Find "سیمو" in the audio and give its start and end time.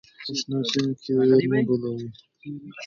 0.69-0.91